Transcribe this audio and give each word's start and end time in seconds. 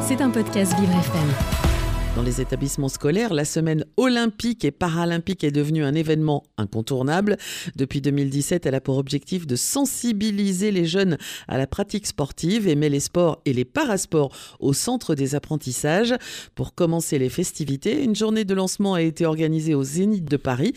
C'est 0.00 0.22
un 0.22 0.30
podcast 0.30 0.72
Vivre 0.80 0.92
FM. 0.92 1.28
Dans 2.16 2.22
les 2.22 2.40
établissements 2.40 2.88
scolaires, 2.88 3.34
la 3.34 3.44
semaine 3.44 3.84
olympique 3.98 4.64
et 4.64 4.70
paralympique 4.70 5.44
est 5.44 5.50
devenue 5.50 5.84
un 5.84 5.94
événement 5.94 6.44
incontournable. 6.56 7.36
Depuis 7.76 8.00
2017, 8.00 8.64
elle 8.64 8.74
a 8.74 8.80
pour 8.80 8.96
objectif 8.96 9.46
de 9.46 9.54
sensibiliser 9.54 10.70
les 10.70 10.86
jeunes 10.86 11.18
à 11.46 11.58
la 11.58 11.66
pratique 11.66 12.06
sportive 12.06 12.68
et 12.68 12.74
met 12.74 12.88
les 12.88 13.00
sports 13.00 13.42
et 13.44 13.52
les 13.52 13.66
parasports 13.66 14.34
au 14.60 14.72
centre 14.72 15.14
des 15.14 15.34
apprentissages. 15.34 16.14
Pour 16.54 16.74
commencer 16.74 17.18
les 17.18 17.28
festivités, 17.28 18.02
une 18.02 18.16
journée 18.16 18.44
de 18.44 18.54
lancement 18.54 18.94
a 18.94 19.02
été 19.02 19.26
organisée 19.26 19.74
au 19.74 19.84
Zénith 19.84 20.24
de 20.24 20.38
Paris 20.38 20.72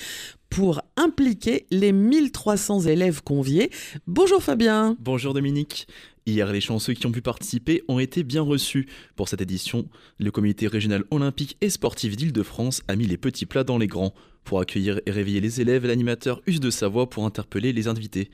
pour 0.51 0.81
impliquer 0.97 1.65
les 1.71 1.93
1300 1.93 2.81
élèves 2.81 3.23
conviés. 3.23 3.71
Bonjour 4.05 4.43
Fabien. 4.43 4.97
Bonjour 4.99 5.33
Dominique. 5.33 5.87
Hier, 6.27 6.51
les 6.51 6.61
chanceux 6.61 6.93
qui 6.93 7.07
ont 7.07 7.11
pu 7.11 7.21
participer 7.21 7.83
ont 7.87 7.97
été 7.97 8.23
bien 8.23 8.43
reçus. 8.43 8.87
Pour 9.15 9.27
cette 9.27 9.41
édition, 9.41 9.89
le 10.19 10.29
comité 10.29 10.67
régional 10.67 11.03
olympique 11.09 11.57
et 11.61 11.69
sportif 11.69 12.15
d'Île-de-France 12.15 12.83
a 12.87 12.95
mis 12.95 13.07
les 13.07 13.17
petits 13.17 13.47
plats 13.47 13.63
dans 13.63 13.79
les 13.79 13.87
grands. 13.87 14.13
Pour 14.43 14.59
accueillir 14.59 15.01
et 15.05 15.11
réveiller 15.11 15.41
les 15.41 15.61
élèves, 15.61 15.85
l'animateur 15.85 16.41
use 16.45 16.59
de 16.59 16.69
sa 16.69 16.87
voix 16.87 17.09
pour 17.09 17.25
interpeller 17.25 17.73
les 17.73 17.87
invités. 17.87 18.29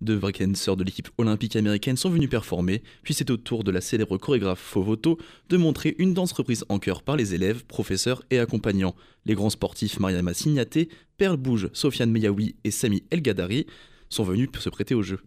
Deux 0.00 0.20
sœurs 0.54 0.76
de 0.76 0.84
l'équipe 0.84 1.08
olympique 1.18 1.56
américaine 1.56 1.96
sont 1.96 2.10
venus 2.10 2.28
performer, 2.28 2.82
puis 3.02 3.14
c'est 3.14 3.30
au 3.30 3.36
tour 3.36 3.64
de 3.64 3.70
la 3.70 3.80
célèbre 3.80 4.18
chorégraphe 4.18 4.60
Fovoto 4.60 5.18
de 5.48 5.56
montrer 5.56 5.94
une 5.98 6.14
danse 6.14 6.32
reprise 6.32 6.64
en 6.68 6.78
chœur 6.78 7.02
par 7.02 7.16
les 7.16 7.34
élèves, 7.34 7.64
professeurs 7.64 8.22
et 8.30 8.38
accompagnants. 8.38 8.94
Les 9.24 9.34
grands 9.34 9.50
sportifs 9.50 9.98
Mariama 9.98 10.34
Signaté, 10.34 10.88
Perle 11.16 11.38
Bouge, 11.38 11.70
Sofiane 11.72 12.10
Meyaoui 12.10 12.54
et 12.64 12.70
Sami 12.70 13.04
El 13.10 13.22
Gadari 13.22 13.66
sont 14.08 14.24
venus 14.24 14.50
se 14.58 14.68
prêter 14.68 14.94
au 14.94 15.02
jeu. 15.02 15.20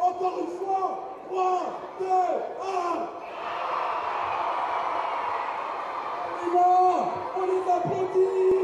Encore 0.00 0.38
une 0.38 0.46
fois 0.58 0.98
3, 1.28 1.62
2, 1.98 2.06
1 2.06 2.10
On 6.42 6.48
là 6.54 6.70
On 7.36 7.42
les 7.46 7.64
applaudit 7.72 8.54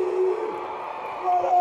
Voilà 1.23 1.59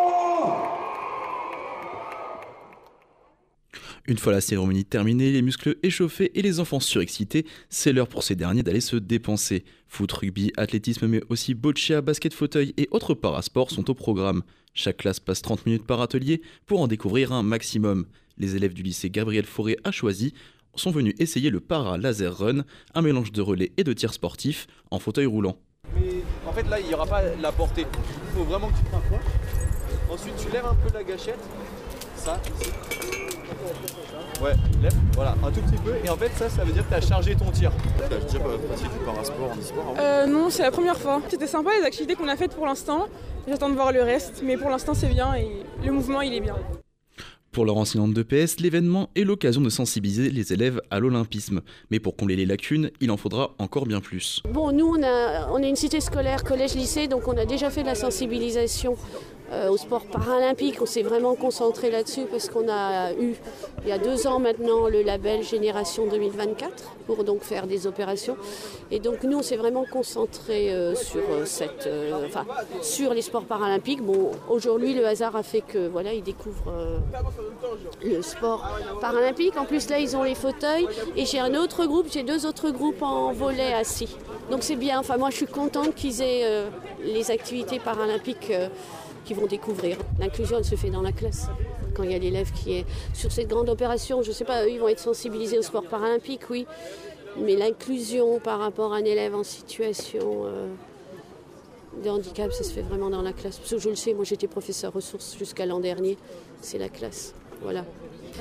Une 4.10 4.18
fois 4.18 4.34
la 4.34 4.42
cérémonie 4.42 4.86
terminée, 4.86 5.32
les 5.32 5.44
muscles 5.44 5.78
échauffés 5.84 6.32
et 6.34 6.42
les 6.42 6.60
enfants 6.60 6.80
surexcités, 6.80 7.46
c'est 7.70 7.94
l'heure 7.94 8.08
pour 8.08 8.24
ces 8.24 8.34
derniers 8.34 8.64
d'aller 8.64 8.82
se 8.82 8.96
dépenser. 8.96 9.64
Foot, 9.88 10.12
rugby, 10.12 10.52
athlétisme, 10.58 11.06
mais 11.06 11.22
aussi 11.30 11.54
boccia, 11.54 12.02
basket 12.02 12.34
fauteuil 12.34 12.74
et 12.78 12.88
autres 12.90 13.14
parasports 13.14 13.70
sont 13.70 13.88
au 13.88 13.94
programme. 13.94 14.42
Chaque 14.74 14.98
classe 14.98 15.20
passe 15.20 15.44
30 15.44 15.68
minutes 15.68 15.86
par 15.86 16.02
atelier 16.02 16.42
pour 16.66 16.82
en 16.82 16.88
découvrir 16.88 17.34
un 17.34 17.44
maximum 17.44 18.08
les 18.40 18.56
élèves 18.56 18.74
du 18.74 18.82
lycée 18.82 19.12
Gabriel 19.12 19.46
Fauré 19.46 19.78
à 19.84 19.92
Choisy 19.92 20.34
sont 20.74 20.90
venus 20.90 21.14
essayer 21.20 21.52
le 21.52 21.60
para 21.60 22.00
laser 22.00 22.36
run, 22.36 22.64
un 22.96 23.02
mélange 23.04 23.32
de 23.32 23.44
relais 23.44 23.74
et 23.78 23.84
de 23.84 23.94
tir 23.94 24.12
sportif 24.12 24.66
en 24.90 24.98
fauteuil 24.98 25.28
roulant. 25.28 25.58
Mais 25.94 26.24
en 26.48 26.52
fait 26.52 26.68
là 26.68 26.80
il 26.80 26.88
n'y 26.88 26.96
aura 26.96 27.06
pas 27.06 27.22
la 27.36 27.52
portée. 27.52 27.86
Il 27.86 28.38
faut 28.40 28.46
vraiment 28.46 28.70
que 28.70 28.78
tu 28.78 28.84
t'approches. 28.86 29.22
Ensuite 30.10 30.34
tu 30.38 30.52
lèves 30.52 30.66
un 30.66 30.74
peu 30.74 30.92
la 30.92 31.04
gâchette. 31.04 31.40
Ça, 32.16 32.42
ici. 32.60 33.29
Ouais, 34.42 34.54
lève, 34.82 34.94
voilà, 35.14 35.36
un 35.44 35.52
tout 35.52 35.60
petit 35.62 35.82
peu. 35.84 35.94
Et 36.04 36.10
en 36.10 36.16
fait 36.16 36.32
ça, 36.36 36.50
ça 36.50 36.64
veut 36.64 36.72
dire 36.72 36.84
que 36.84 36.90
tu 36.90 36.96
as 36.96 37.02
chargé 37.02 37.36
ton 37.36 37.52
tir. 37.52 37.72
Tu 37.98 38.04
as 38.04 38.08
déjà 38.20 38.40
pratiqué 38.40 38.90
du 38.90 39.06
parasport 39.06 39.52
en 39.52 39.60
e-sport 39.60 39.96
euh, 40.00 40.26
Non, 40.28 40.50
c'est 40.50 40.64
la 40.64 40.72
première 40.72 40.98
fois. 40.98 41.22
C'était 41.28 41.48
sympa 41.48 41.72
les 41.78 41.86
activités 41.86 42.16
qu'on 42.16 42.28
a 42.30 42.38
faites 42.38 42.56
pour 42.56 42.66
l'instant. 42.66 43.08
J'attends 43.48 43.70
de 43.70 43.76
voir 43.76 43.92
le 43.92 44.02
reste, 44.02 44.42
mais 44.44 44.56
pour 44.56 44.70
l'instant 44.70 44.94
c'est 44.94 45.10
bien 45.10 45.34
et 45.36 45.50
le 45.84 45.92
mouvement 45.92 46.22
il 46.22 46.34
est 46.34 46.40
bien. 46.40 46.56
Pour 47.52 47.66
leur 47.66 47.78
enseignante 47.78 48.14
de 48.14 48.22
PS, 48.22 48.60
l'événement 48.60 49.10
est 49.16 49.24
l'occasion 49.24 49.60
de 49.60 49.70
sensibiliser 49.70 50.30
les 50.30 50.54
élèves 50.54 50.82
à 50.92 51.00
l'olympisme. 51.00 51.62
Mais 51.90 52.00
pour 52.00 52.16
combler 52.16 52.36
les 52.36 52.46
lacunes, 52.46 52.92
il 53.02 53.10
en 53.10 53.18
faudra 53.18 53.56
encore 53.58 53.88
bien 53.88 54.02
plus. 54.02 54.44
Bon, 54.48 54.72
nous, 54.72 54.86
on 54.86 55.02
a, 55.02 55.50
on 55.52 55.58
est 55.58 55.68
une 55.68 55.76
cité 55.76 56.00
scolaire, 56.00 56.44
collège-lycée, 56.44 57.08
donc 57.08 57.28
on 57.28 57.36
a 57.36 57.46
déjà 57.46 57.72
fait 57.72 57.82
de 57.82 57.88
la 57.88 57.96
sensibilisation 57.96 58.96
euh, 59.52 59.70
au 59.70 59.78
sport 59.78 60.06
paralympique. 60.06 60.80
On 60.80 60.86
s'est 60.86 61.02
vraiment 61.02 61.34
concentré 61.34 61.90
là-dessus 61.90 62.26
parce 62.30 62.50
qu'on 62.50 62.70
a 62.70 63.14
eu, 63.14 63.34
il 63.82 63.90
y 63.90 63.92
a 63.92 63.98
deux 63.98 64.28
ans 64.28 64.38
maintenant, 64.38 64.88
le 64.88 65.02
label 65.02 65.42
Génération 65.42 66.06
2024 66.06 66.70
pour 67.08 67.24
donc 67.24 67.42
faire 67.42 67.66
des 67.66 67.88
opérations. 67.88 68.38
Et 68.92 69.00
donc 69.00 69.24
nous, 69.24 69.40
on 69.40 69.42
s'est 69.42 69.58
vraiment 69.58 69.86
concentré 69.92 70.72
euh, 70.72 70.94
sur, 70.94 71.22
euh, 71.32 71.46
cette, 71.46 71.90
enfin, 72.28 72.46
sur 72.84 73.16
les 73.16 73.24
sports 73.24 73.46
paralympiques. 73.46 74.04
Bon, 74.04 74.30
aujourd'hui, 74.50 74.94
le 74.94 75.08
hasard 75.08 75.36
a 75.36 75.42
fait 75.42 75.62
que 75.62 75.88
voilà, 75.88 76.14
ils 76.14 76.22
découvrent 76.22 77.00
le 78.04 78.22
sport 78.22 78.70
paralympique. 79.02 79.58
En 79.58 79.66
plus, 79.66 79.90
là, 79.90 79.98
ils 79.98 80.16
ont 80.16 80.24
les 80.24 80.36
fauteuils. 80.36 80.88
Et 81.16 81.26
j'ai 81.26 81.40
un 81.40 81.56
autre 81.56 81.88
groupe, 81.88 82.06
j'ai 82.12 82.22
deux 82.22 82.46
autres 82.46 82.70
groupes 82.70 83.02
en 83.02 83.32
volet 83.32 83.74
assis. 83.74 84.16
Donc 84.52 84.62
c'est 84.62 84.76
bien. 84.76 85.00
Enfin, 85.00 85.18
moi, 85.18 85.32
je 85.32 85.38
suis 85.38 85.48
contente 85.48 85.96
qu'ils 85.96 86.22
aient 86.22 86.66
les 87.04 87.32
activités 87.32 87.80
paralympiques 87.80 88.52
vont 89.34 89.48
découvrir. 89.48 89.98
L'inclusion, 90.20 90.58
elle 90.58 90.66
se 90.66 90.76
fait 90.76 90.90
dans 90.90 91.02
la 91.02 91.12
classe. 91.12 91.48
Quand 91.94 92.04
il 92.04 92.12
y 92.12 92.16
a 92.16 92.20
l'élève 92.20 92.52
qui 92.52 92.74
est 92.74 92.86
sur 93.14 93.32
cette 93.32 93.48
grande 93.48 93.70
opération, 93.70 94.22
je 94.22 94.30
ne 94.30 94.34
sais 94.34 94.46
pas, 94.46 94.66
eux, 94.66 94.72
ils 94.72 94.80
vont 94.80 94.88
être 94.88 95.00
sensibilisés 95.00 95.58
au 95.58 95.62
sport 95.62 95.84
paralympique, 95.84 96.50
oui. 96.50 96.66
Mais 97.38 97.56
l'inclusion 97.56 98.40
par 98.40 98.60
rapport 98.60 98.94
à 98.94 98.98
un 98.98 99.06
élève 99.06 99.36
en 99.36 99.44
situation 99.44 100.46
euh, 100.46 100.68
de 102.04 102.10
handicap, 102.10 102.52
ça 102.52 102.64
se 102.64 102.72
fait 102.72 102.82
vraiment 102.82 103.10
dans 103.10 103.22
la 103.22 103.34
classe. 103.34 103.58
Parce 103.58 103.72
que 103.72 103.78
je 103.78 103.90
le 103.90 103.96
sais, 103.96 104.14
moi 104.14 104.24
j'étais 104.24 104.48
professeur 104.48 104.94
ressources 104.94 105.38
jusqu'à 105.38 105.66
l'an 105.66 105.80
dernier. 105.80 106.18
C'est 106.62 106.78
la 106.78 106.90
classe. 106.90 107.34
Voilà. 107.62 107.84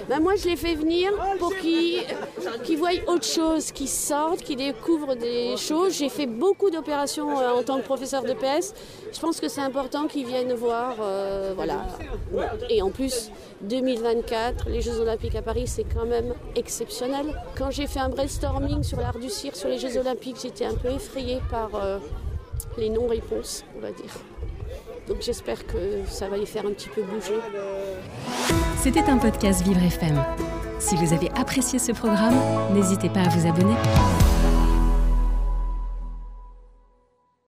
Ben 0.09 0.21
moi, 0.21 0.37
je 0.37 0.49
les 0.49 0.57
fais 0.57 0.75
venir 0.75 1.11
pour 1.39 1.55
qu'ils 1.57 2.79
voient 2.79 2.91
autre 3.07 3.25
chose, 3.25 3.73
qu'ils 3.73 3.89
sortent, 3.89 4.43
qu'ils 4.43 4.57
découvrent 4.57 5.17
des 5.17 5.57
choses. 5.57 5.99
J'ai 5.99 6.09
fait 6.09 6.27
beaucoup 6.27 6.71
d'opérations 6.71 7.39
euh, 7.39 7.51
en 7.51 7.63
tant 7.63 7.79
que 7.79 7.85
professeur 7.85 8.23
de 8.23 8.33
PS. 8.33 8.75
Je 9.13 9.19
pense 9.19 9.41
que 9.41 9.49
c'est 9.49 9.61
important 9.61 10.07
qu'ils 10.07 10.27
viennent 10.27 10.53
voir. 10.55 10.97
Euh, 11.01 11.53
voilà. 11.55 11.87
Et 12.71 12.81
en 12.83 12.91
plus, 12.91 13.31
2024, 13.63 14.69
les 14.69 14.81
Jeux 14.81 15.01
Olympiques 15.01 15.35
à 15.35 15.43
Paris, 15.43 15.67
c'est 15.67 15.85
quand 15.85 16.07
même 16.07 16.35
exceptionnel. 16.55 17.35
Quand 17.57 17.71
j'ai 17.71 17.87
fait 17.87 18.01
un 18.01 18.09
brainstorming 18.09 18.83
sur 18.83 18.99
l'art 18.99 19.19
du 19.19 19.29
cirque, 19.29 19.57
sur 19.57 19.69
les 19.69 19.79
Jeux 19.79 19.97
Olympiques, 19.99 20.37
j'étais 20.43 20.65
un 20.65 20.75
peu 20.75 20.89
effrayée 20.89 21.41
par 21.51 21.71
euh, 21.75 21.99
les 22.77 22.89
non-réponses, 22.89 23.65
on 23.77 23.81
va 23.81 23.91
dire. 23.91 24.13
Donc 25.07 25.19
j'espère 25.23 25.67
que 25.67 25.77
ça 26.07 26.29
va 26.29 26.37
les 26.37 26.47
faire 26.47 26.67
un 26.67 26.73
petit 26.73 26.89
peu 26.89 27.03
bouger. 27.03 27.39
C'était 28.79 29.09
un 29.09 29.19
podcast 29.19 29.63
Vivre 29.63 29.83
FM. 29.83 30.23
Si 30.79 30.97
vous 30.97 31.13
avez 31.13 31.31
apprécié 31.37 31.79
ce 31.79 31.93
programme, 31.93 32.37
n'hésitez 32.75 33.09
pas 33.09 33.21
à 33.21 33.29
vous 33.29 33.49
abonner. 33.49 33.75